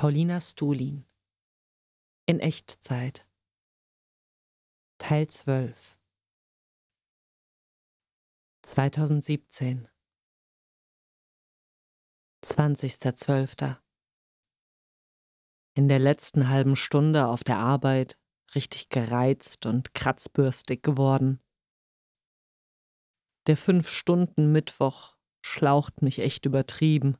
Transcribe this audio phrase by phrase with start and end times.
[0.00, 1.04] Paulina Stulin
[2.24, 3.26] in Echtzeit
[4.98, 5.98] Teil 12
[8.62, 9.88] 2017
[12.44, 13.76] 20.12.
[15.74, 18.20] In der letzten halben Stunde auf der Arbeit
[18.54, 21.42] richtig gereizt und kratzbürstig geworden.
[23.48, 27.18] Der Fünf-Stunden-Mittwoch schlaucht mich echt übertrieben.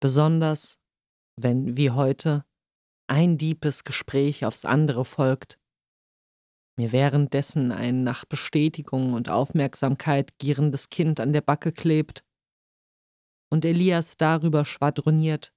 [0.00, 0.76] Besonders,
[1.42, 2.44] wenn, wie heute,
[3.06, 5.58] ein diebes Gespräch aufs andere folgt,
[6.76, 12.24] mir währenddessen ein nach Bestätigung und Aufmerksamkeit gierendes Kind an der Backe klebt.
[13.50, 15.52] Und Elias darüber schwadroniert,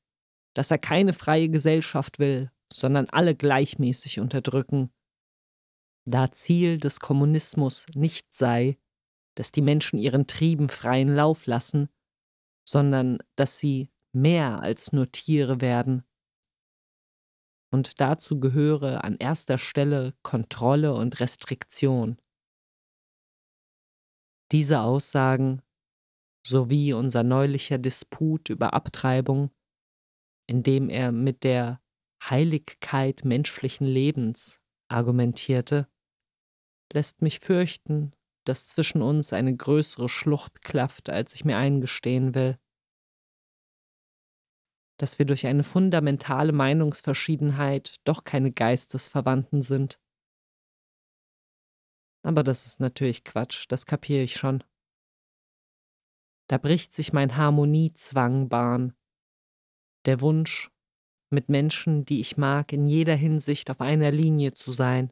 [0.54, 4.92] dass er keine freie Gesellschaft will, sondern alle gleichmäßig unterdrücken,
[6.06, 8.78] da Ziel des Kommunismus nicht sei,
[9.36, 11.88] dass die Menschen ihren Trieben freien Lauf lassen,
[12.68, 16.04] sondern dass sie mehr als nur Tiere werden.
[17.72, 22.18] Und dazu gehöre an erster Stelle Kontrolle und Restriktion.
[24.52, 25.64] Diese Aussagen
[26.46, 29.50] sowie unser neulicher Disput über Abtreibung,
[30.48, 31.82] in dem er mit der
[32.24, 35.88] Heiligkeit menschlichen Lebens argumentierte,
[36.94, 38.12] lässt mich fürchten,
[38.46, 42.60] dass zwischen uns eine größere Schlucht klafft, als ich mir eingestehen will
[44.98, 50.00] dass wir durch eine fundamentale Meinungsverschiedenheit doch keine Geistesverwandten sind.
[52.24, 54.64] Aber das ist natürlich Quatsch, das kapiere ich schon.
[56.48, 58.94] Da bricht sich mein Harmoniezwang Bahn.
[60.06, 60.70] Der Wunsch,
[61.34, 65.12] mit Menschen, die ich mag, in jeder Hinsicht auf einer Linie zu sein.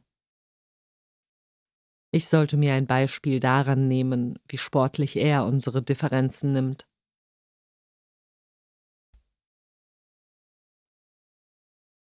[2.14, 6.86] Ich sollte mir ein Beispiel daran nehmen, wie sportlich er unsere Differenzen nimmt.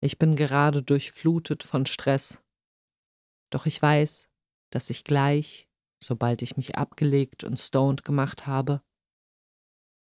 [0.01, 2.41] Ich bin gerade durchflutet von Stress.
[3.51, 4.29] Doch ich weiß,
[4.71, 5.67] dass ich gleich,
[6.01, 8.81] sobald ich mich abgelegt und stoned gemacht habe,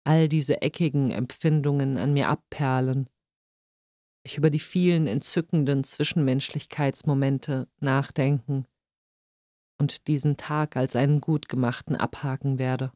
[0.06, 3.10] all diese eckigen Empfindungen an mir abperlen,
[4.26, 8.66] ich über die vielen entzückenden Zwischenmenschlichkeitsmomente nachdenken
[9.80, 12.94] und diesen Tag als einen gut gemachten abhaken werde.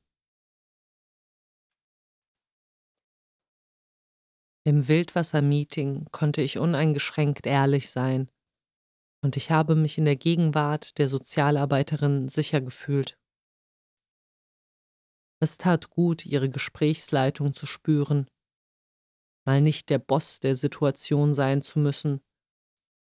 [4.68, 8.30] Im Wildwasser-Meeting konnte ich uneingeschränkt ehrlich sein
[9.24, 13.18] und ich habe mich in der Gegenwart der Sozialarbeiterin sicher gefühlt.
[15.40, 18.28] Es tat gut, ihre Gesprächsleitung zu spüren,
[19.46, 22.20] mal nicht der Boss der Situation sein zu müssen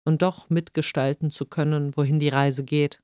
[0.05, 3.03] und doch mitgestalten zu können, wohin die Reise geht.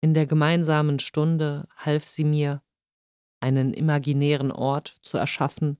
[0.00, 2.62] In der gemeinsamen Stunde half sie mir,
[3.44, 5.78] einen imaginären Ort zu erschaffen,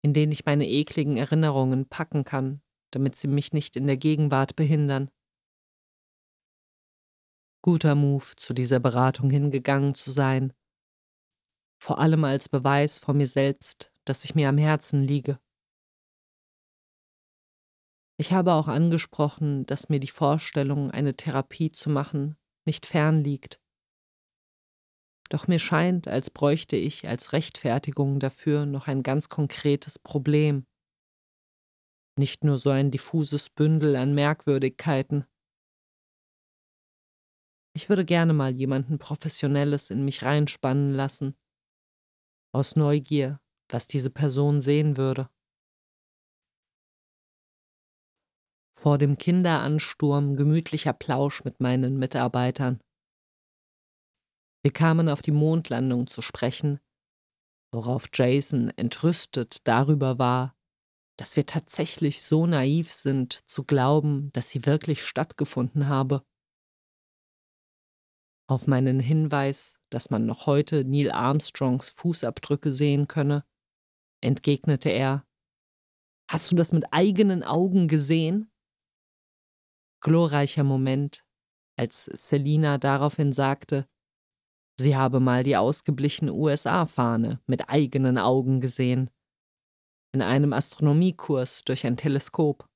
[0.00, 4.56] in den ich meine ekligen Erinnerungen packen kann, damit sie mich nicht in der Gegenwart
[4.56, 5.10] behindern.
[7.60, 10.54] Guter Move, zu dieser Beratung hingegangen zu sein,
[11.78, 15.38] vor allem als Beweis vor mir selbst, dass ich mir am Herzen liege.
[18.18, 23.60] Ich habe auch angesprochen, dass mir die Vorstellung, eine Therapie zu machen, nicht fern liegt
[25.28, 30.66] doch mir scheint, als bräuchte ich als Rechtfertigung dafür noch ein ganz konkretes Problem.
[32.18, 35.26] Nicht nur so ein diffuses Bündel an Merkwürdigkeiten.
[37.74, 41.36] Ich würde gerne mal jemanden Professionelles in mich reinspannen lassen.
[42.54, 43.38] Aus Neugier,
[43.70, 45.28] was diese Person sehen würde.
[48.78, 52.78] Vor dem Kinderansturm gemütlicher Plausch mit meinen Mitarbeitern.
[54.66, 56.80] Wir kamen auf die Mondlandung zu sprechen,
[57.72, 60.56] worauf Jason entrüstet darüber war,
[61.16, 66.26] dass wir tatsächlich so naiv sind zu glauben, dass sie wirklich stattgefunden habe.
[68.48, 73.44] Auf meinen Hinweis, dass man noch heute Neil Armstrongs Fußabdrücke sehen könne,
[74.20, 75.24] entgegnete er
[76.28, 78.50] Hast du das mit eigenen Augen gesehen?
[80.00, 81.24] Glorreicher Moment,
[81.78, 83.88] als Selina daraufhin sagte,
[84.78, 89.10] Sie habe mal die ausgeblichene USA-Fahne mit eigenen Augen gesehen.
[90.12, 92.68] In einem Astronomiekurs durch ein Teleskop.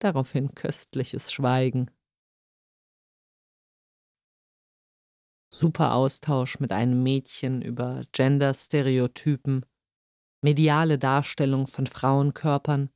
[0.00, 1.90] Daraufhin köstliches Schweigen.
[5.54, 9.66] Super Austausch mit einem Mädchen über Gender-Stereotypen,
[10.42, 12.88] mediale Darstellung von Frauenkörpern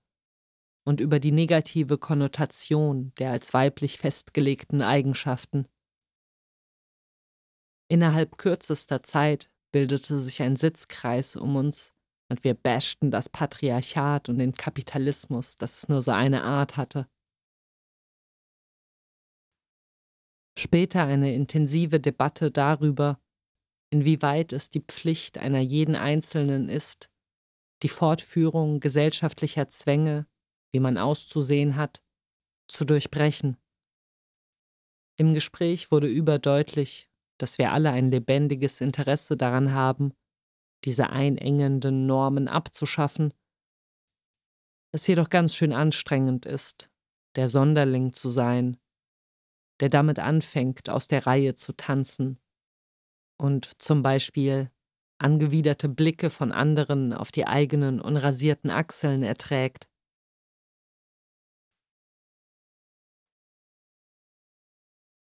[0.86, 5.68] und über die negative Konnotation der als weiblich festgelegten Eigenschaften.
[7.88, 11.92] Innerhalb kürzester Zeit bildete sich ein Sitzkreis um uns,
[12.28, 17.08] und wir bashten das Patriarchat und den Kapitalismus, dass es nur so eine Art hatte.
[20.58, 23.20] Später eine intensive Debatte darüber,
[23.90, 27.10] inwieweit es die Pflicht einer jeden Einzelnen ist,
[27.82, 30.26] die Fortführung gesellschaftlicher Zwänge,
[30.72, 32.02] wie man auszusehen hat,
[32.68, 33.56] zu durchbrechen.
[35.18, 40.12] Im Gespräch wurde überdeutlich, dass wir alle ein lebendiges Interesse daran haben,
[40.84, 43.32] diese einengenden Normen abzuschaffen,
[44.92, 46.90] es jedoch ganz schön anstrengend ist,
[47.34, 48.78] der Sonderling zu sein,
[49.80, 52.38] der damit anfängt, aus der Reihe zu tanzen
[53.38, 54.70] und zum Beispiel
[55.18, 59.88] angewiderte Blicke von anderen auf die eigenen unrasierten Achseln erträgt.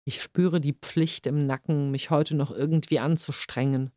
[0.07, 3.92] Ich spüre die Pflicht im Nacken, mich heute noch irgendwie anzustrengen.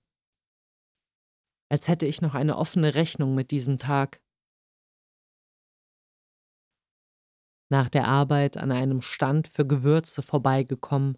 [1.71, 4.21] Als hätte ich noch eine offene Rechnung mit diesem Tag.
[7.71, 11.17] Nach der Arbeit an einem Stand für Gewürze vorbeigekommen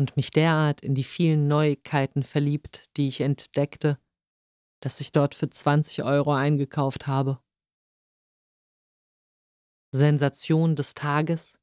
[0.00, 4.00] und mich derart in die vielen Neuigkeiten verliebt, die ich entdeckte,
[4.82, 7.40] dass ich dort für 20 Euro eingekauft habe.
[9.94, 11.60] Sensation des Tages,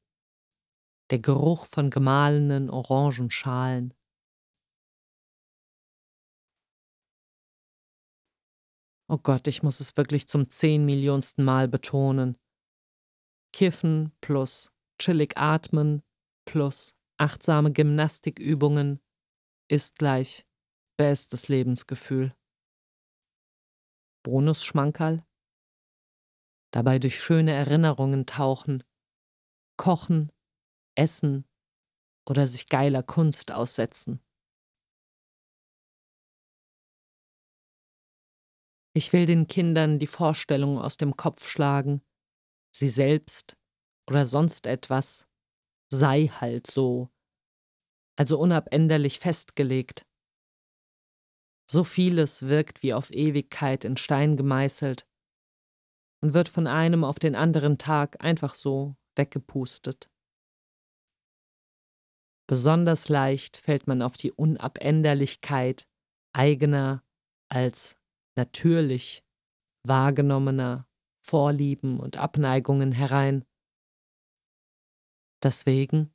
[1.10, 3.94] der Geruch von gemahlenen Orangenschalen.
[9.08, 12.36] Oh Gott, ich muss es wirklich zum zehn Millionsten Mal betonen.
[13.52, 16.02] Kiffen plus chillig atmen
[16.44, 19.00] plus achtsame Gymnastikübungen
[19.68, 20.46] ist gleich
[20.96, 22.34] bestes Lebensgefühl.
[24.24, 25.24] Bonus-Schmankerl?
[26.72, 28.82] Dabei durch schöne Erinnerungen tauchen,
[29.76, 30.32] kochen,
[30.96, 31.46] essen
[32.28, 34.20] oder sich geiler Kunst aussetzen.
[38.94, 42.00] Ich will den Kindern die Vorstellung aus dem Kopf schlagen,
[42.74, 43.56] sie selbst
[44.08, 45.28] oder sonst etwas
[45.92, 47.10] sei halt so,
[48.18, 50.06] also unabänderlich festgelegt.
[51.70, 55.06] So vieles wirkt wie auf Ewigkeit in Stein gemeißelt
[56.22, 60.08] und wird von einem auf den anderen Tag einfach so weggepustet.
[62.48, 65.88] Besonders leicht fällt man auf die Unabänderlichkeit
[66.32, 67.02] eigener
[67.48, 67.98] als
[68.36, 69.24] natürlich
[69.84, 70.88] wahrgenommener
[71.24, 73.44] Vorlieben und Abneigungen herein.
[75.42, 76.14] Deswegen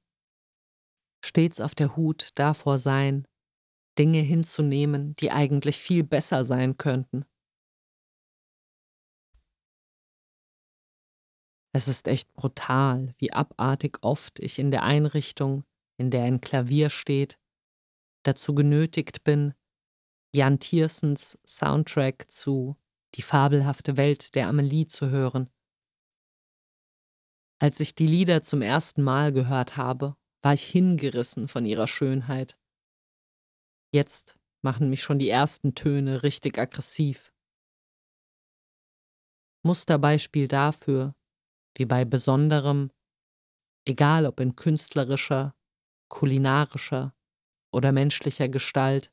[1.24, 3.28] stets auf der Hut davor sein,
[4.00, 7.26] Dinge hinzunehmen, die eigentlich viel besser sein könnten.
[11.74, 15.64] Es ist echt brutal, wie abartig oft ich in der Einrichtung,
[16.02, 17.40] in der ein Klavier steht,
[18.24, 19.54] dazu genötigt bin,
[20.36, 22.76] Jan Tiersens Soundtrack zu
[23.16, 25.50] Die fabelhafte Welt der Amelie zu hören.
[27.62, 32.58] Als ich die Lieder zum ersten Mal gehört habe, war ich hingerissen von ihrer Schönheit.
[33.94, 37.32] Jetzt machen mich schon die ersten Töne richtig aggressiv.
[39.64, 41.14] Musterbeispiel dafür,
[41.78, 42.92] wie bei besonderem,
[43.86, 45.54] egal ob in künstlerischer,
[46.12, 47.16] kulinarischer
[47.74, 49.12] oder menschlicher Gestalt,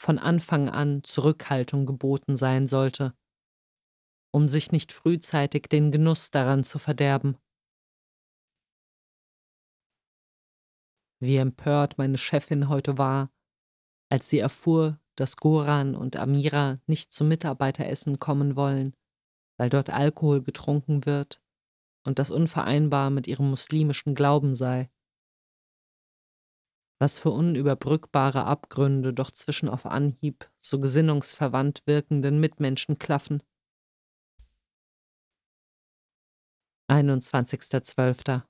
[0.00, 3.16] von Anfang an Zurückhaltung geboten sein sollte,
[4.32, 7.36] um sich nicht frühzeitig den Genuss daran zu verderben.
[11.20, 13.30] Wie empört meine Chefin heute war,
[14.10, 18.94] als sie erfuhr, dass Goran und Amira nicht zum Mitarbeiteressen kommen wollen,
[19.56, 21.40] weil dort Alkohol getrunken wird
[22.04, 24.90] und das unvereinbar mit ihrem muslimischen Glauben sei
[27.02, 33.42] was für unüberbrückbare Abgründe doch zwischen auf Anhieb so gesinnungsverwandt wirkenden Mitmenschen klaffen.
[36.88, 38.42] 21.12.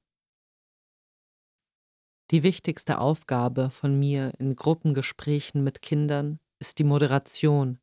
[2.31, 7.81] Die wichtigste Aufgabe von mir in Gruppengesprächen mit Kindern ist die Moderation.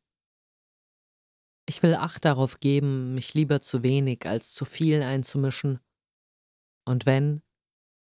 [1.68, 5.80] Ich will Acht darauf geben, mich lieber zu wenig als zu viel einzumischen.
[6.86, 7.42] Und wenn,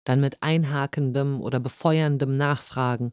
[0.07, 3.11] dann mit einhakendem oder befeuerndem Nachfragen.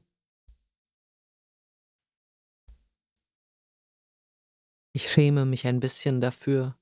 [4.95, 6.79] Ich schäme mich ein bisschen dafür,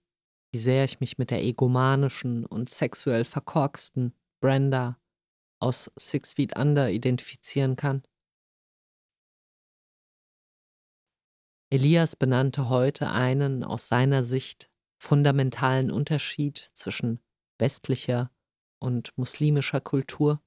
[0.53, 5.01] wie sehr ich mich mit der egomanischen und sexuell verkorksten Brenda
[5.63, 8.03] aus Six Feet Under identifizieren kann.
[11.71, 17.23] Elias benannte heute einen aus seiner Sicht fundamentalen Unterschied zwischen
[17.59, 18.31] westlicher
[18.83, 20.43] und muslimischer Kultur.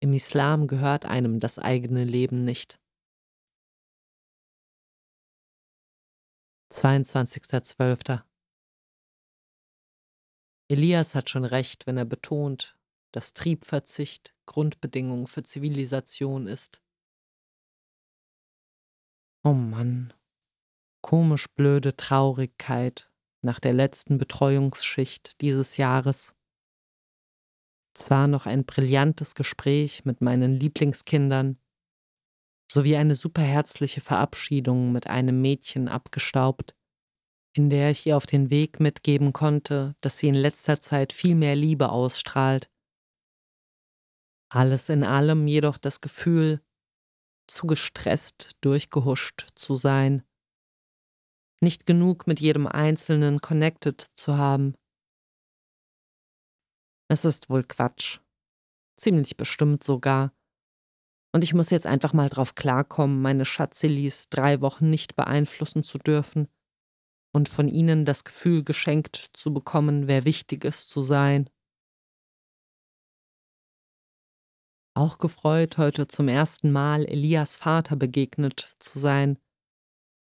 [0.00, 2.78] Im Islam gehört einem das eigene Leben nicht.
[6.72, 8.22] 22.12.
[10.68, 12.78] Elias hat schon recht, wenn er betont,
[13.12, 16.82] dass Triebverzicht Grundbedingung für Zivilisation ist.
[19.44, 20.14] Oh Mann,
[21.02, 23.10] komisch blöde Traurigkeit
[23.42, 26.34] nach der letzten Betreuungsschicht dieses Jahres.
[27.94, 31.58] Zwar noch ein brillantes Gespräch mit meinen Lieblingskindern,
[32.70, 36.74] sowie eine superherzliche Verabschiedung mit einem Mädchen abgestaubt,
[37.54, 41.34] in der ich ihr auf den Weg mitgeben konnte, dass sie in letzter Zeit viel
[41.34, 42.70] mehr Liebe ausstrahlt.
[44.50, 46.62] Alles in allem jedoch das Gefühl,
[47.46, 50.22] zu gestresst durchgehuscht zu sein,
[51.62, 54.74] nicht genug mit jedem Einzelnen connected zu haben.
[57.12, 58.20] Es ist wohl Quatsch,
[58.96, 60.32] ziemlich bestimmt sogar,
[61.34, 65.98] und ich muss jetzt einfach mal drauf klarkommen, meine Schatzilis drei Wochen nicht beeinflussen zu
[65.98, 66.48] dürfen
[67.34, 71.50] und von ihnen das Gefühl geschenkt zu bekommen, wer wichtig ist zu sein.
[74.94, 79.38] Auch gefreut, heute zum ersten Mal Elias Vater begegnet zu sein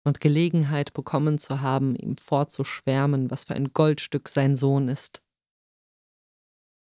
[0.08, 5.22] und Gelegenheit bekommen zu haben, ihm vorzuschwärmen, was für ein Goldstück sein Sohn ist.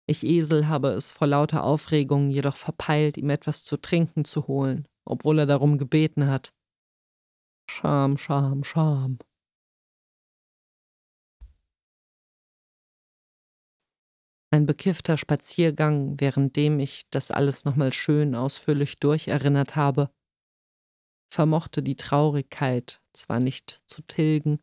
[0.05, 4.85] Ich Esel habe es vor lauter Aufregung jedoch verpeilt, ihm etwas zu trinken zu holen,
[5.05, 6.53] obwohl er darum gebeten hat.
[7.69, 9.19] Scham, Scham, Scham.
[14.51, 20.11] Ein bekiffter Spaziergang, währenddem ich das alles nochmal schön ausführlich durcherinnert habe,
[21.33, 24.61] vermochte die Traurigkeit zwar nicht zu tilgen,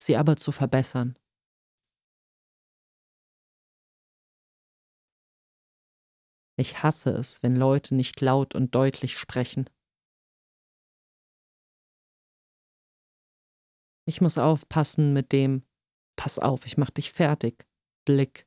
[0.00, 1.16] sie aber zu verbessern.
[6.60, 9.70] Ich hasse es, wenn Leute nicht laut und deutlich sprechen.
[14.06, 15.64] Ich muss aufpassen mit dem
[16.16, 17.66] Pass auf, ich mach dich fertig
[18.04, 18.46] Blick,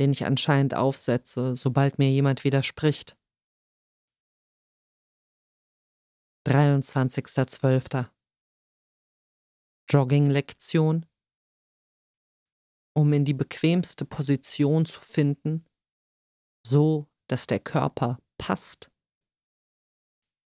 [0.00, 3.16] den ich anscheinend aufsetze, sobald mir jemand widerspricht.
[6.48, 8.10] 23.12.
[9.88, 11.06] Jogging-Lektion.
[12.96, 15.64] Um in die bequemste Position zu finden,
[16.66, 18.90] so dass der Körper passt,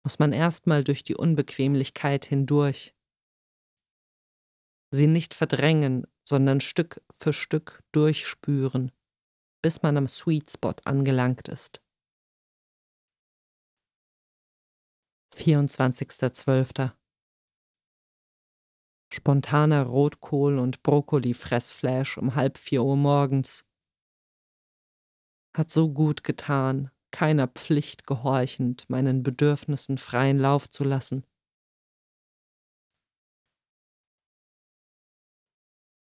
[0.04, 2.94] muss man erstmal durch die Unbequemlichkeit hindurch.
[4.92, 8.92] Sie nicht verdrängen, sondern Stück für Stück durchspüren,
[9.62, 11.82] bis man am Sweet Spot angelangt ist.
[15.34, 16.92] 24.12.
[19.12, 23.65] Spontaner Rotkohl- und Brokkoli-Fressflash um halb vier Uhr morgens
[25.56, 31.24] hat so gut getan, keiner Pflicht gehorchend, meinen Bedürfnissen freien Lauf zu lassen.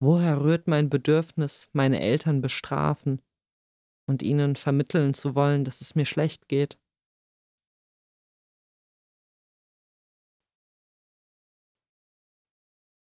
[0.01, 3.21] Woher rührt mein Bedürfnis, meine Eltern bestrafen
[4.09, 6.79] und ihnen vermitteln zu wollen, dass es mir schlecht geht?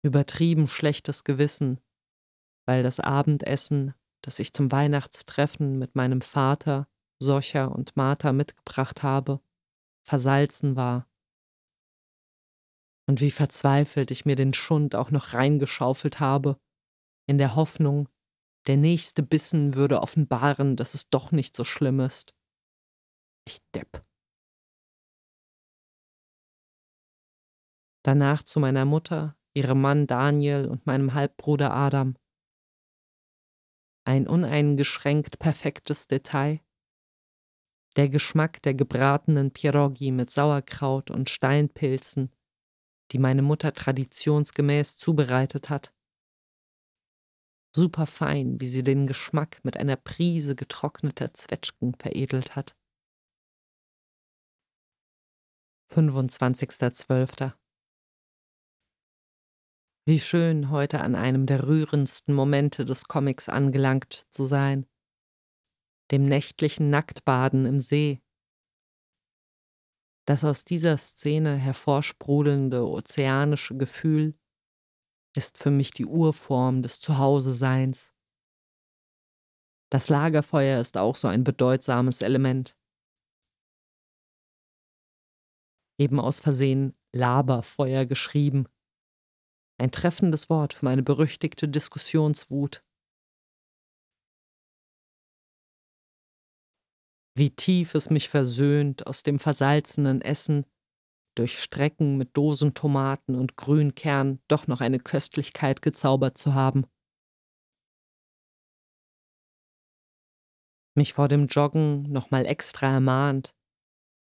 [0.06, 1.80] Übertrieben schlechtes Gewissen,
[2.68, 6.88] weil das Abendessen das ich zum Weihnachtstreffen mit meinem Vater,
[7.22, 9.40] Socha und Martha mitgebracht habe,
[10.04, 11.08] versalzen war.
[13.08, 16.58] Und wie verzweifelt ich mir den Schund auch noch reingeschaufelt habe,
[17.28, 18.10] in der Hoffnung,
[18.68, 22.34] der nächste Bissen würde offenbaren, dass es doch nicht so schlimm ist.
[23.46, 24.06] Ich Depp.
[28.06, 32.16] Danach zu meiner Mutter, ihrem Mann Daniel und meinem Halbbruder Adam
[34.06, 36.60] ein uneingeschränkt perfektes Detail.
[37.96, 42.32] Der Geschmack der gebratenen Pierogi mit Sauerkraut und Steinpilzen,
[43.12, 45.94] die meine Mutter traditionsgemäß zubereitet hat.
[47.76, 52.76] Super fein, wie sie den Geschmack mit einer Prise getrockneter Zwetschgen veredelt hat.
[55.92, 57.54] 25.12.
[60.06, 64.86] Wie schön, heute an einem der rührendsten Momente des Comics angelangt zu sein.
[66.12, 68.22] Dem nächtlichen Nacktbaden im See.
[70.28, 74.38] Das aus dieser Szene hervorsprudelnde ozeanische Gefühl
[75.38, 78.12] ist für mich die Urform des Zuhause-Seins.
[79.90, 82.78] Das Lagerfeuer ist auch so ein bedeutsames Element.
[85.98, 88.68] Eben aus Versehen Laberfeuer geschrieben.
[89.80, 92.84] Ein treffendes Wort für meine berüchtigte Diskussionswut.
[97.36, 100.66] Wie tief es mich versöhnt, aus dem versalzenen Essen
[101.36, 106.86] durch Strecken mit Dosentomaten und Grünkern doch noch eine Köstlichkeit gezaubert zu haben.
[110.96, 113.56] Mich vor dem Joggen nochmal extra ermahnt,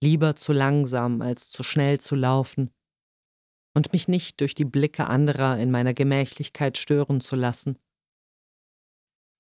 [0.03, 2.71] lieber zu langsam als zu schnell zu laufen
[3.75, 7.79] und mich nicht durch die Blicke anderer in meiner Gemächlichkeit stören zu lassen.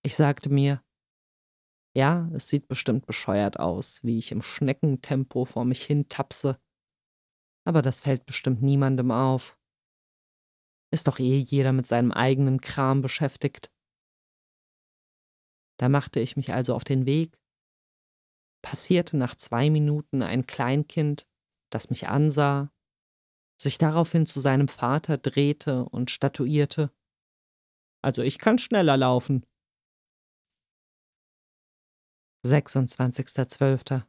[0.02, 0.82] Ich sagte mir,
[1.94, 6.60] ja, es sieht bestimmt bescheuert aus, wie ich im Schneckentempo vor mich hin tapse,
[7.66, 9.58] aber das fällt bestimmt niemandem auf.
[10.92, 13.72] Ist doch eh jeder mit seinem eigenen Kram beschäftigt.
[15.78, 17.40] Da machte ich mich also auf den Weg,
[18.62, 21.26] passierte nach zwei Minuten ein Kleinkind,
[21.70, 22.72] das mich ansah,
[23.62, 26.90] sich daraufhin zu seinem Vater drehte und statuierte.
[28.02, 29.44] Also ich kann schneller laufen.
[32.46, 34.02] 26.12.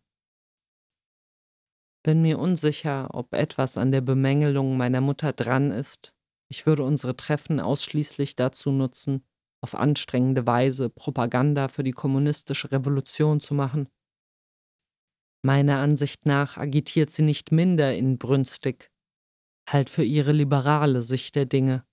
[2.04, 6.16] Bin mir unsicher, ob etwas an der Bemängelung meiner Mutter dran ist.
[6.50, 9.26] Ich würde unsere Treffen ausschließlich dazu nutzen,
[9.62, 13.88] auf anstrengende Weise Propaganda für die kommunistische Revolution zu machen.
[15.44, 18.91] Meiner Ansicht nach agitiert sie nicht minder inbrünstig,
[19.72, 21.86] halt für ihre liberale Sicht der Dinge.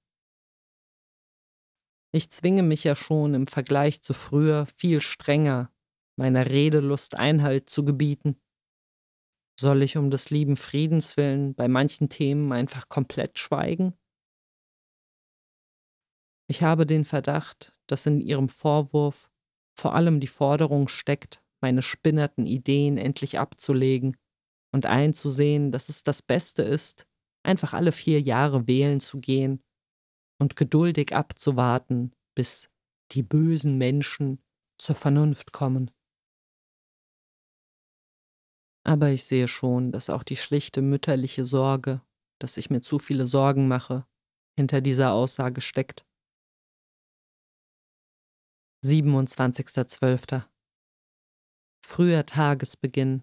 [2.12, 5.70] Ich zwinge mich ja schon im Vergleich zu früher viel strenger
[6.18, 8.40] meiner Redelust Einhalt zu gebieten?
[9.58, 13.94] Soll ich um des lieben Friedens willen bei manchen Themen einfach komplett schweigen?
[16.50, 19.30] Ich habe den Verdacht, dass in Ihrem Vorwurf
[19.78, 24.16] vor allem die Forderung steckt, meine spinnerten Ideen endlich abzulegen
[24.72, 27.07] und einzusehen, dass es das Beste ist,
[27.48, 29.62] einfach alle vier Jahre wählen zu gehen
[30.38, 32.68] und geduldig abzuwarten, bis
[33.12, 34.40] die bösen Menschen
[34.78, 35.90] zur Vernunft kommen.
[38.84, 42.02] Aber ich sehe schon, dass auch die schlichte mütterliche Sorge,
[42.38, 44.06] dass ich mir zu viele Sorgen mache,
[44.56, 46.06] hinter dieser Aussage steckt.
[48.84, 50.44] 27.12.
[51.84, 53.22] Früher Tagesbeginn,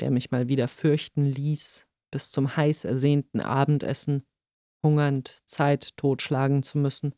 [0.00, 4.26] der mich mal wieder fürchten ließ, bis zum heiß ersehnten Abendessen,
[4.82, 7.14] hungernd Zeit totschlagen zu müssen.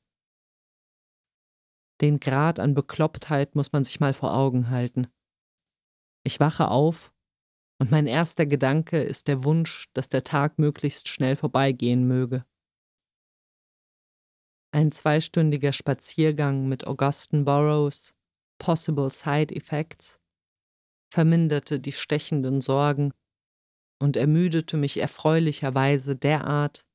[2.00, 5.08] Den Grad an Beklopptheit muss man sich mal vor Augen halten.
[6.24, 7.12] Ich wache auf
[7.78, 12.44] und mein erster Gedanke ist der Wunsch, dass der Tag möglichst schnell vorbeigehen möge.
[14.72, 18.14] Ein zweistündiger Spaziergang mit Augustin Burroughs
[18.58, 20.20] Possible Side Effects
[21.12, 23.12] verminderte die stechenden Sorgen
[24.00, 26.86] und ermüdete mich erfreulicherweise derart,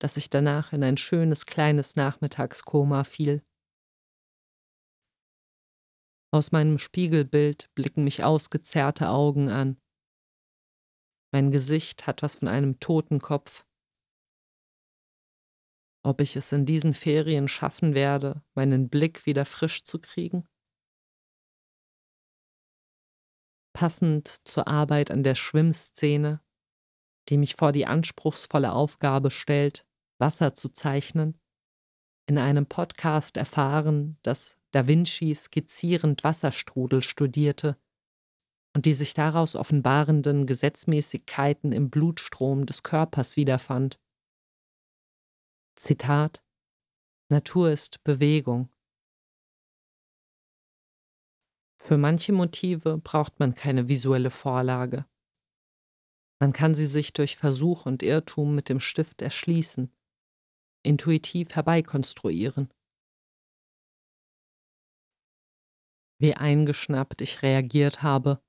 [0.00, 3.42] dass ich danach in ein schönes kleines Nachmittagskoma fiel.
[6.32, 9.78] Aus meinem Spiegelbild blicken mich ausgezerrte Augen an.
[11.32, 13.64] Mein Gesicht hat was von einem Totenkopf.
[16.04, 20.46] Ob ich es in diesen Ferien schaffen werde, meinen Blick wieder frisch zu kriegen?
[23.76, 26.40] Passend zur Arbeit an der Schwimmszene,
[27.28, 29.84] die mich vor die anspruchsvolle Aufgabe stellt,
[30.16, 31.38] Wasser zu zeichnen,
[32.26, 37.76] in einem Podcast erfahren, dass Da Vinci skizzierend Wasserstrudel studierte
[38.74, 44.00] und die sich daraus offenbarenden Gesetzmäßigkeiten im Blutstrom des Körpers wiederfand.
[45.78, 46.42] Zitat
[47.28, 48.70] Natur ist Bewegung.
[51.86, 55.06] Für manche Motive braucht man keine visuelle Vorlage.
[56.40, 59.94] Man kann sie sich durch Versuch und Irrtum mit dem Stift erschließen,
[60.82, 62.74] intuitiv herbeikonstruieren.
[66.18, 68.42] Wie eingeschnappt ich reagiert habe,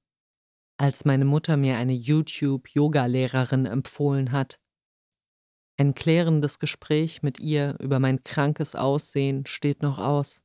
[0.79, 4.59] als meine Mutter mir eine YouTube-Yoga-Lehrerin empfohlen hat.
[5.79, 10.41] Ein klärendes Gespräch mit ihr über mein krankes Aussehen steht noch aus.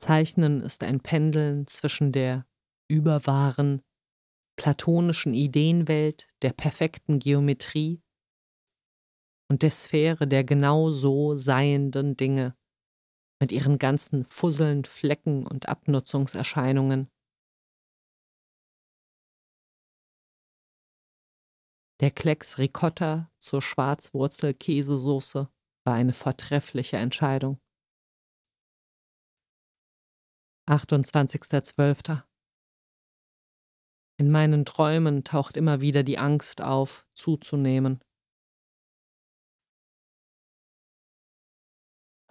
[0.00, 2.46] Zeichnen ist ein Pendeln zwischen der
[2.88, 3.82] überwahren,
[4.56, 8.02] platonischen Ideenwelt der perfekten Geometrie
[9.50, 12.56] und der Sphäre der genau so seienden Dinge
[13.40, 17.10] mit ihren ganzen Fusseln, Flecken und Abnutzungserscheinungen.
[22.00, 25.48] Der Klecks Ricotta zur Schwarzwurzel-Käsesoße
[25.84, 27.60] war eine vortreffliche Entscheidung.
[30.70, 32.22] 28.12.
[34.18, 37.98] In meinen Träumen taucht immer wieder die Angst auf, zuzunehmen.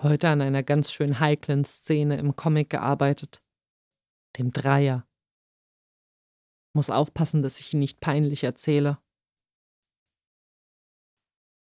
[0.02, 3.44] Heute an einer ganz schön heiklen Szene im Comic gearbeitet.
[4.38, 5.06] Dem Dreier.
[6.74, 9.04] Muss aufpassen, dass ich ihn nicht peinlich erzähle.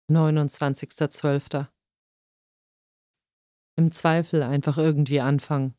[0.09, 1.71] 29.12.
[3.75, 5.77] Im Zweifel einfach irgendwie anfangen.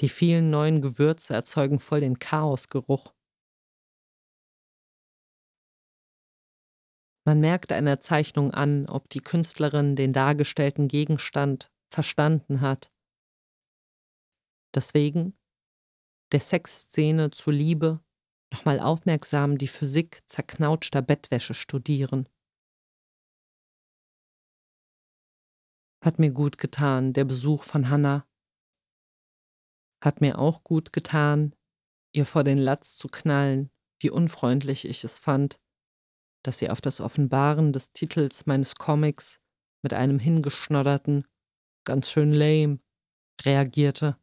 [0.00, 3.14] Die vielen neuen Gewürze erzeugen voll den Chaosgeruch.
[7.26, 12.92] Man merkt einer Zeichnung an, ob die Künstlerin den dargestellten Gegenstand verstanden hat.
[14.74, 15.36] Deswegen
[16.32, 18.00] der Sexszene zuliebe
[18.52, 22.28] nochmal aufmerksam die Physik zerknautschter Bettwäsche studieren.
[26.04, 28.28] Hat mir gut getan, der Besuch von Hannah.
[30.06, 31.54] Hat mir auch gut getan,
[32.14, 35.58] ihr vor den Latz zu knallen, wie unfreundlich ich es fand
[36.46, 39.40] dass sie auf das Offenbaren des Titels meines Comics
[39.82, 41.26] mit einem hingeschnodderten,
[41.84, 42.78] ganz schön lame,
[43.42, 44.16] reagierte.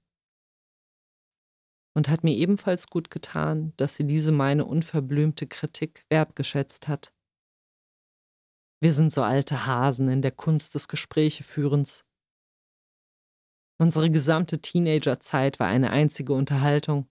[1.96, 7.14] Und hat mir ebenfalls gut getan, dass sie diese meine unverblümte Kritik wertgeschätzt hat.
[8.82, 12.06] Wir sind so alte Hasen in der Kunst des Gesprächeführens.
[13.84, 17.06] Unsere gesamte Teenagerzeit war eine einzige Unterhaltung.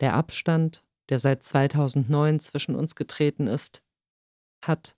[0.00, 3.82] Der Abstand der seit 2009 zwischen uns getreten ist,
[4.64, 4.96] hat,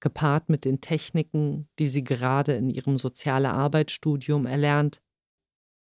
[0.00, 5.02] gepaart mit den Techniken, die sie gerade in ihrem soziale Arbeitsstudium erlernt,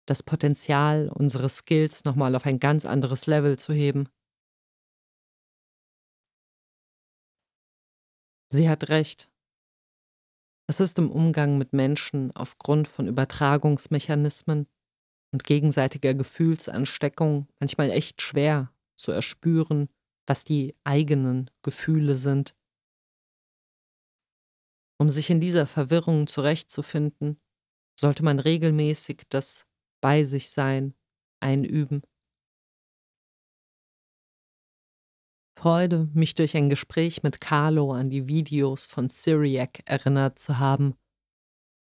[0.07, 4.09] das Potenzial, unsere Skills nochmal auf ein ganz anderes Level zu heben.
[8.51, 9.32] Sie hat recht.
[10.69, 14.67] Es ist im Umgang mit Menschen aufgrund von Übertragungsmechanismen
[15.33, 19.89] und gegenseitiger Gefühlsansteckung manchmal echt schwer, zu erspüren,
[20.27, 22.55] was die eigenen Gefühle sind.
[25.01, 27.41] Um sich in dieser Verwirrung zurechtzufinden,
[27.99, 29.67] sollte man regelmäßig das
[30.01, 30.95] Bei sich Sein
[31.41, 32.03] einüben.
[35.63, 40.97] Freude, mich durch ein Gespräch mit Carlo an die Videos von Syriac erinnert zu haben,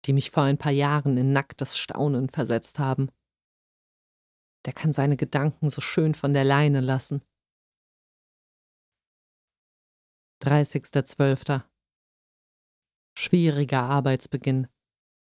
[0.06, 3.12] die mich vor ein paar Jahren in nacktes Staunen versetzt haben.
[4.64, 7.22] Der kann seine Gedanken so schön von der Leine lassen.
[10.42, 11.62] 30.12.
[13.18, 14.70] Schwieriger Arbeitsbeginn,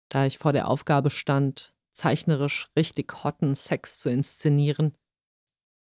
[0.08, 4.96] da ich vor der Aufgabe stand, zeichnerisch richtig hotten Sex zu inszenieren,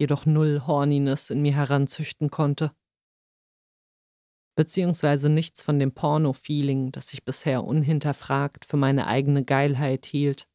[0.00, 2.74] jedoch null Horniness in mir heranzüchten konnte.
[4.56, 10.48] Beziehungsweise nichts von dem Porno-Feeling, das ich bisher unhinterfragt für meine eigene Geilheit hielt.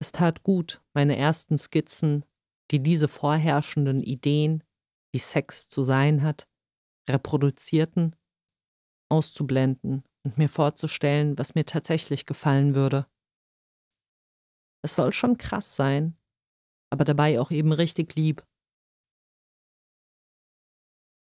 [0.00, 2.24] Es tat gut, meine ersten Skizzen,
[2.70, 4.62] die diese vorherrschenden Ideen,
[5.12, 6.48] wie Sex zu sein hat,
[7.08, 8.14] reproduzierten,
[9.10, 13.06] auszublenden und mir vorzustellen, was mir tatsächlich gefallen würde.
[14.82, 16.16] Es soll schon krass sein,
[16.90, 18.44] aber dabei auch eben richtig lieb.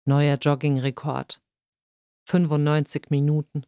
[0.05, 1.41] Neuer Jogging-Rekord.
[2.27, 3.65] 95 Minuten.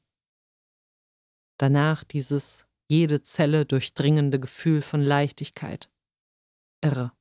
[1.59, 5.91] Danach dieses jede Zelle durchdringende Gefühl von Leichtigkeit.
[6.81, 7.11] Irre.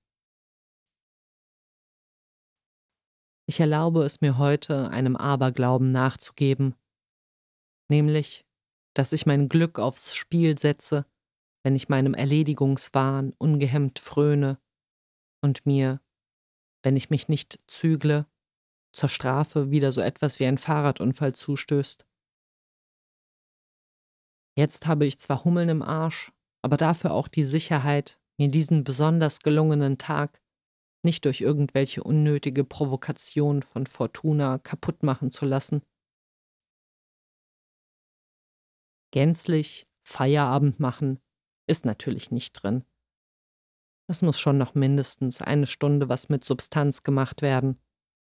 [3.46, 6.74] Ich erlaube es mir heute, einem Aberglauben nachzugeben,
[7.88, 8.46] nämlich,
[8.94, 11.06] dass ich mein Glück aufs Spiel setze,
[11.62, 14.58] wenn ich meinem Erledigungswahn ungehemmt fröne
[15.42, 16.00] und mir,
[16.82, 18.26] wenn ich mich nicht zügle,
[18.92, 22.06] zur Strafe wieder so etwas wie ein Fahrradunfall zustößt.
[24.56, 29.40] Jetzt habe ich zwar Hummeln im Arsch, aber dafür auch die Sicherheit, mir diesen besonders
[29.40, 30.42] gelungenen Tag
[31.04, 35.82] nicht durch irgendwelche unnötige Provokation von Fortuna kaputt machen zu lassen.
[39.10, 41.20] Gänzlich Feierabend machen
[41.66, 42.84] ist natürlich nicht drin.
[44.08, 47.80] Es muss schon noch mindestens eine Stunde was mit Substanz gemacht werden,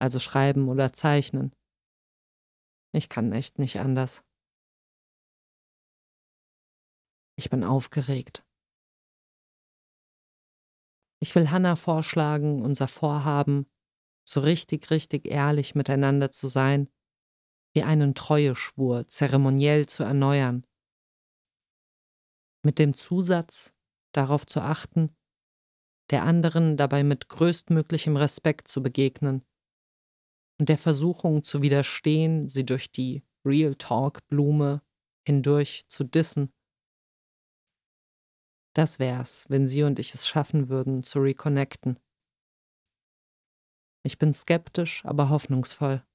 [0.00, 1.54] also schreiben oder zeichnen.
[2.92, 4.24] Ich kann echt nicht anders.
[7.36, 8.44] Ich bin aufgeregt.
[11.20, 13.66] Ich will Hannah vorschlagen, unser Vorhaben,
[14.28, 16.88] so richtig, richtig ehrlich miteinander zu sein,
[17.74, 20.64] wie einen Treueschwur zeremoniell zu erneuern.
[22.68, 23.72] Mit dem Zusatz,
[24.12, 25.16] darauf zu achten,
[26.10, 29.42] der anderen dabei mit größtmöglichem Respekt zu begegnen
[30.60, 34.82] und der Versuchung zu widerstehen, sie durch die Real Talk Blume
[35.26, 36.52] hindurch zu dissen
[38.74, 41.98] das wär's, wenn sie und ich es schaffen würden, zu reconnecten.
[44.04, 46.06] Ich bin skeptisch, aber hoffnungsvoll.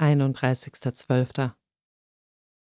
[0.00, 1.54] 31.12.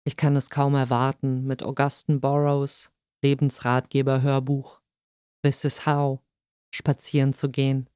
[0.08, 2.92] Ich kann es kaum erwarten, mit Augustin Burroughs
[3.24, 4.80] Lebensratgeber-Hörbuch
[5.42, 6.22] This is How
[6.72, 7.90] spazieren zu gehen.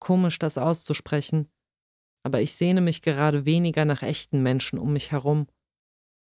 [0.00, 1.48] Komisch, das auszusprechen,
[2.24, 5.46] aber ich sehne mich gerade weniger nach echten Menschen um mich herum,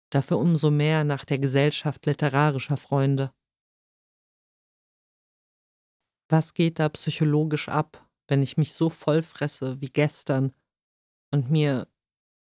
[0.08, 3.34] dafür umso mehr nach der Gesellschaft literarischer Freunde.
[6.30, 10.54] Was geht da psychologisch ab, wenn ich mich so vollfresse wie gestern
[11.30, 11.91] und mir,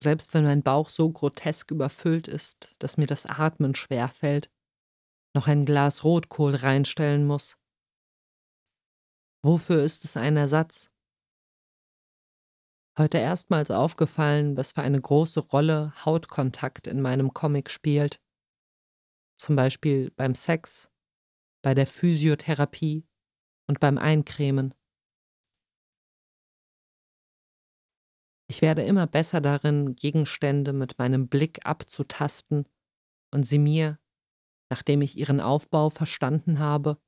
[0.02, 4.50] selbst wenn mein Bauch so grotesk überfüllt ist, dass mir das Atmen schwerfällt,
[5.34, 7.56] noch ein Glas Rotkohl reinstellen muss?
[9.42, 10.90] Wofür ist es ein Ersatz?
[12.98, 18.20] Heute erstmals aufgefallen, was für eine große Rolle Hautkontakt in meinem Comic spielt.
[19.38, 20.90] Zum Beispiel beim Sex,
[21.62, 23.06] bei der Physiotherapie
[23.66, 24.74] und beim Eincremen.
[28.50, 32.68] Ich werde immer besser darin, Gegenstände mit meinem Blick abzutasten
[33.32, 34.00] und sie mir,
[34.72, 37.00] nachdem ich ihren Aufbau verstanden habe,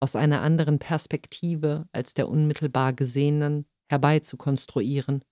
[0.00, 5.22] aus einer anderen Perspektive als der unmittelbar gesehenen herbeizukonstruieren.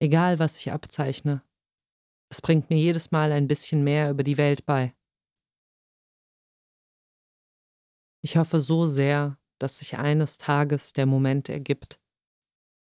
[0.00, 1.42] Egal, was ich abzeichne,
[2.30, 4.94] es bringt mir jedes Mal ein bisschen mehr über die Welt bei.
[8.22, 12.00] Ich hoffe so sehr, dass sich eines Tages der Moment ergibt,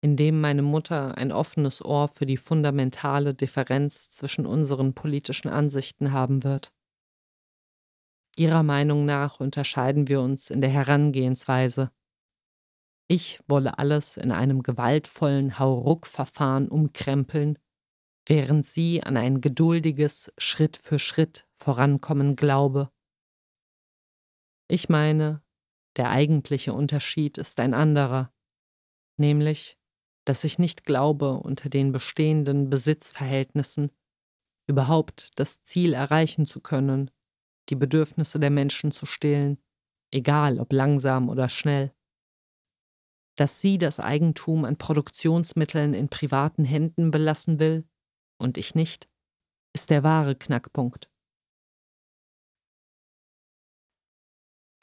[0.03, 6.11] in dem meine Mutter ein offenes Ohr für die fundamentale Differenz zwischen unseren politischen Ansichten
[6.11, 6.73] haben wird.
[8.35, 11.89] Ihrer Meinung nach unterscheiden wir uns in der Herangehensweise.
[13.07, 17.57] Ich wolle alles in einem gewaltvollen Hauruck-Verfahren umkrempeln,
[18.25, 22.91] während sie an ein geduldiges Schritt für Schritt vorankommen glaube.
[24.67, 25.41] Ich meine,
[25.95, 28.33] der eigentliche Unterschied ist ein anderer,
[29.15, 29.77] nämlich,
[30.25, 33.91] dass ich nicht glaube, unter den bestehenden Besitzverhältnissen
[34.67, 37.11] überhaupt das Ziel erreichen zu können,
[37.69, 39.57] die Bedürfnisse der Menschen zu stillen,
[40.11, 41.93] egal ob langsam oder schnell.
[43.35, 47.87] Dass sie das Eigentum an Produktionsmitteln in privaten Händen belassen will
[48.37, 49.09] und ich nicht,
[49.75, 51.09] ist der wahre Knackpunkt.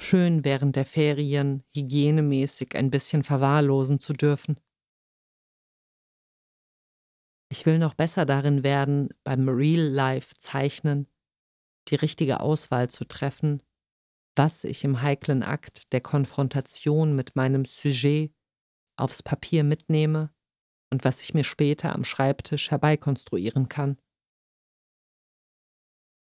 [0.02, 4.58] Schön während der Ferien hygienemäßig ein bisschen verwahrlosen zu dürfen.
[7.52, 11.08] Ich will noch besser darin werden, beim Real-Life-Zeichnen
[11.88, 13.60] die richtige Auswahl zu treffen,
[14.36, 18.32] was ich im heiklen Akt der Konfrontation mit meinem Sujet
[18.96, 20.32] aufs Papier mitnehme
[20.92, 24.00] und was ich mir später am Schreibtisch herbeikonstruieren kann.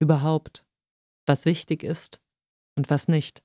[0.01, 0.65] Überhaupt,
[1.25, 2.21] was wichtig ist
[2.77, 3.43] und was nicht.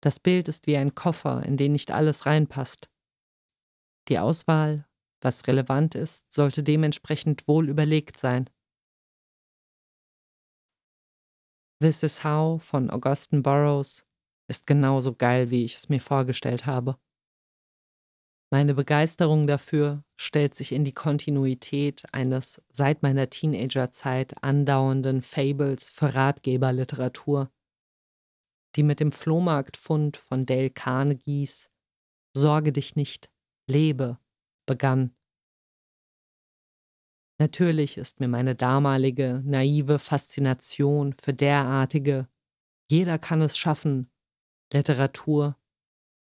[0.00, 2.90] Das Bild ist wie ein Koffer, in den nicht alles reinpasst.
[4.08, 4.87] Die Auswahl,
[5.20, 8.48] was relevant ist, sollte dementsprechend wohl überlegt sein.
[11.80, 14.04] This is How von Augustin Burroughs
[14.48, 16.98] ist genauso geil, wie ich es mir vorgestellt habe.
[18.50, 26.14] Meine Begeisterung dafür stellt sich in die Kontinuität eines seit meiner Teenagerzeit andauernden Fables für
[26.14, 27.52] Ratgeberliteratur,
[28.74, 31.70] die mit dem Flohmarktfund von Dale Carnegies
[32.34, 33.30] Sorge dich nicht,
[33.68, 34.18] lebe
[34.68, 35.16] begann.
[37.40, 42.28] Natürlich ist mir meine damalige, naive Faszination für derartige,
[42.90, 44.10] jeder kann es schaffen,
[44.72, 45.56] Literatur,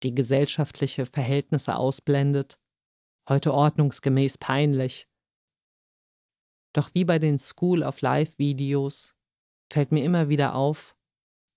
[0.02, 2.60] die gesellschaftliche Verhältnisse ausblendet,
[3.28, 5.08] heute ordnungsgemäß peinlich.
[6.74, 9.14] Doch wie bei den School of Life Videos
[9.72, 10.96] fällt mir immer wieder auf,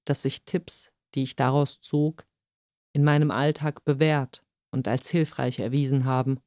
[0.05, 2.25] dass sich Tipps, die ich daraus zog,
[2.93, 6.39] in meinem Alltag bewährt und als hilfreich erwiesen haben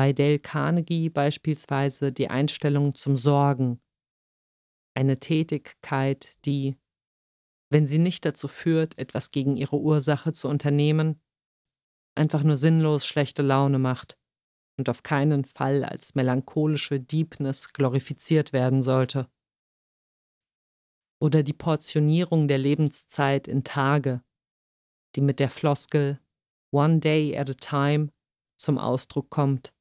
[0.00, 3.82] bei Dale Carnegie beispielsweise die Einstellung zum Sorgen,
[4.96, 6.78] eine Tätigkeit, die,
[7.68, 11.20] wenn sie nicht dazu führt, etwas gegen ihre Ursache zu unternehmen,
[12.14, 14.18] einfach nur sinnlos schlechte Laune macht
[14.78, 19.30] und auf keinen Fall als melancholische Deepness glorifiziert werden sollte.
[21.20, 24.24] Oder die Portionierung der Lebenszeit in Tage,
[25.14, 26.18] die mit der Floskel
[26.72, 28.14] One Day at a Time
[28.58, 29.74] zum Ausdruck kommt.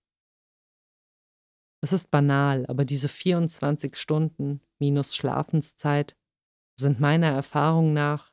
[1.81, 6.17] Es ist banal, aber diese 24 Stunden minus Schlafenszeit
[6.77, 8.31] sind meiner Erfahrung nach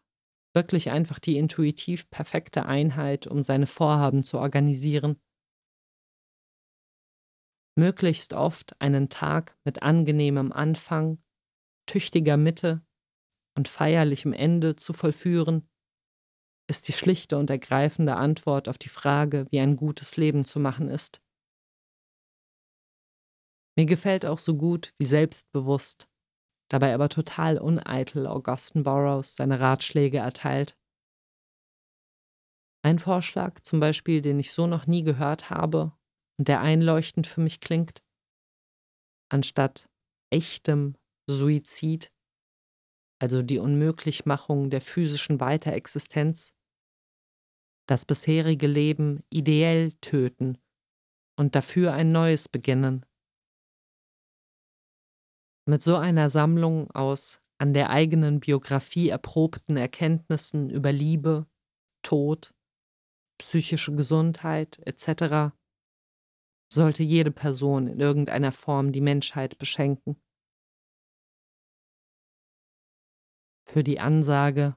[0.54, 5.20] wirklich einfach die intuitiv perfekte Einheit, um seine Vorhaben zu organisieren.
[7.78, 11.22] Möglichst oft einen Tag mit angenehmem Anfang,
[11.86, 12.84] tüchtiger Mitte
[13.56, 15.68] und feierlichem Ende zu vollführen,
[16.68, 20.88] ist die schlichte und ergreifende Antwort auf die Frage, wie ein gutes Leben zu machen
[20.88, 21.22] ist.
[23.78, 26.08] Mir gefällt auch so gut wie selbstbewusst,
[26.70, 30.78] dabei aber total uneitel Augustin Burroughs seine Ratschläge erteilt.
[32.82, 35.92] Ein Vorschlag zum Beispiel, den ich so noch nie gehört habe
[36.38, 38.02] und der einleuchtend für mich klingt,
[39.30, 39.88] anstatt
[40.32, 40.96] echtem
[41.28, 42.12] Suizid,
[43.20, 46.52] also die Unmöglichmachung der physischen Weiterexistenz,
[47.88, 50.58] das bisherige Leben ideell töten
[51.38, 53.05] und dafür ein neues beginnen.
[55.68, 61.46] Mit so einer Sammlung aus an der eigenen Biografie erprobten Erkenntnissen über Liebe,
[62.02, 62.54] Tod,
[63.38, 65.54] psychische Gesundheit etc.
[66.72, 70.20] sollte jede Person in irgendeiner Form die Menschheit beschenken.
[73.68, 74.76] Für die Ansage,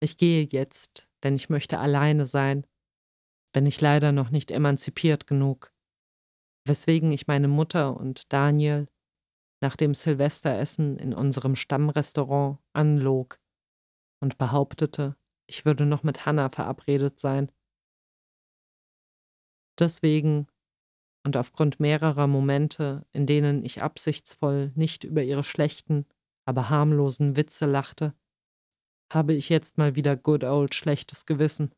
[0.00, 2.66] ich gehe jetzt denn ich möchte alleine sein,
[3.52, 5.72] bin ich leider noch nicht emanzipiert genug,
[6.66, 8.88] weswegen ich meine Mutter und Daniel
[9.60, 13.40] nach dem Silvesteressen in unserem Stammrestaurant anlog
[14.20, 15.16] und behauptete,
[15.48, 17.50] ich würde noch mit Hannah verabredet sein.
[19.78, 20.46] Deswegen
[21.24, 26.06] und aufgrund mehrerer Momente, in denen ich absichtsvoll nicht über ihre schlechten,
[26.46, 28.14] aber harmlosen Witze lachte,
[29.12, 31.74] habe ich jetzt mal wieder good old schlechtes Gewissen.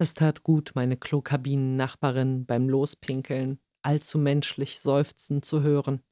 [0.00, 6.02] Es tat gut, meine Klokabinen-Nachbarin beim Lospinkeln allzu menschlich seufzen zu hören.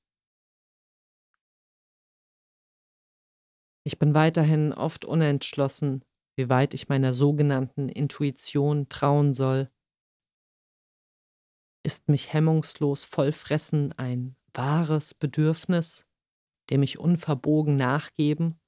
[3.85, 6.05] Ich bin weiterhin oft unentschlossen,
[6.37, 9.71] wie weit ich meiner sogenannten Intuition trauen soll.
[11.83, 16.07] Ist mich hemmungslos vollfressen ein wahres Bedürfnis?
[16.71, 18.61] dem ich unverbogen nachgeben?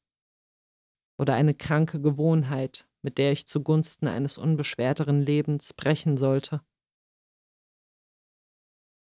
[1.18, 6.62] Oder eine kranke Gewohnheit, mit der ich zugunsten eines unbeschwerteren Lebens brechen sollte?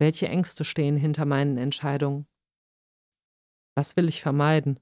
[0.04, 2.28] Welche Ängste stehen hinter meinen Entscheidungen?
[3.74, 4.78] Was will ich vermeiden?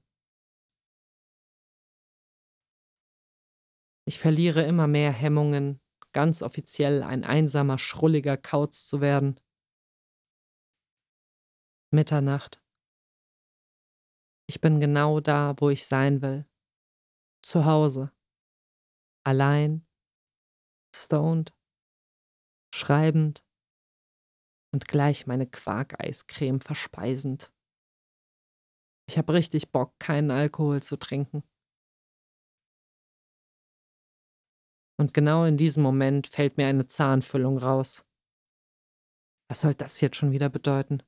[4.05, 5.79] Ich verliere immer mehr Hemmungen,
[6.11, 9.39] ganz offiziell ein einsamer, schrulliger Kauz zu werden.
[11.89, 12.61] Mitternacht.
[14.49, 16.45] Ich bin genau da, wo ich sein will.
[17.45, 18.11] Zu Hause.
[19.25, 19.87] Allein.
[20.93, 21.55] Stoned.
[22.75, 23.45] Schreibend.
[24.73, 27.53] Und gleich meine Quark-Eiscreme verspeisend.
[29.07, 31.43] Ich habe richtig Bock, keinen Alkohol zu trinken.
[34.99, 38.05] Und genau in diesem Moment fällt mir eine Zahnfüllung raus.
[39.49, 41.03] Was soll das jetzt schon wieder bedeuten?